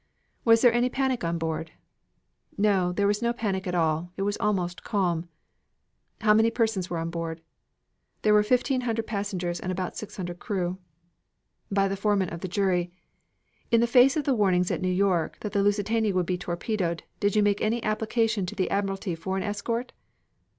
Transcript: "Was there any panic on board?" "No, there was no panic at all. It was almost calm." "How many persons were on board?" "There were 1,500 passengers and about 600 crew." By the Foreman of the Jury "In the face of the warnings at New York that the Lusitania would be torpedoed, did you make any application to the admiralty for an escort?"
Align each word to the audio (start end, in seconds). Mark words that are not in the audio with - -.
"Was 0.43 0.63
there 0.63 0.73
any 0.73 0.89
panic 0.89 1.23
on 1.23 1.37
board?" 1.37 1.73
"No, 2.57 2.91
there 2.91 3.05
was 3.05 3.21
no 3.21 3.33
panic 3.33 3.67
at 3.67 3.75
all. 3.75 4.11
It 4.17 4.23
was 4.23 4.35
almost 4.37 4.83
calm." 4.83 5.29
"How 6.21 6.33
many 6.33 6.49
persons 6.49 6.89
were 6.89 6.97
on 6.97 7.11
board?" 7.11 7.39
"There 8.23 8.33
were 8.33 8.41
1,500 8.41 9.05
passengers 9.05 9.59
and 9.59 9.71
about 9.71 9.95
600 9.95 10.39
crew." 10.39 10.79
By 11.69 11.87
the 11.87 11.95
Foreman 11.95 12.29
of 12.29 12.39
the 12.41 12.47
Jury 12.47 12.91
"In 13.69 13.79
the 13.79 13.85
face 13.85 14.17
of 14.17 14.23
the 14.23 14.33
warnings 14.33 14.71
at 14.71 14.81
New 14.81 14.89
York 14.89 15.37
that 15.41 15.51
the 15.51 15.61
Lusitania 15.61 16.15
would 16.15 16.25
be 16.25 16.35
torpedoed, 16.35 17.03
did 17.19 17.35
you 17.35 17.43
make 17.43 17.61
any 17.61 17.83
application 17.83 18.47
to 18.47 18.55
the 18.55 18.71
admiralty 18.71 19.13
for 19.13 19.37
an 19.37 19.43
escort?" 19.43 19.93